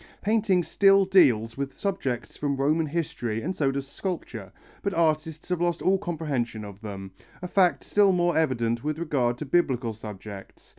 Painting 0.23 0.63
still 0.63 1.05
deals 1.05 1.55
with 1.57 1.77
subjects 1.77 2.35
from 2.35 2.55
Roman 2.57 2.87
history 2.87 3.43
and 3.43 3.55
so 3.55 3.71
does 3.71 3.87
sculpture, 3.87 4.51
but 4.81 4.95
artists 4.95 5.49
have 5.49 5.61
lost 5.61 5.83
all 5.83 5.99
comprehension 5.99 6.65
of 6.65 6.81
them, 6.81 7.11
a 7.43 7.47
fact 7.47 7.83
still 7.83 8.11
more 8.11 8.35
evident 8.35 8.83
with 8.83 8.97
regard 8.97 9.37
to 9.37 9.45
Biblical 9.45 9.93
subjects. 9.93 10.69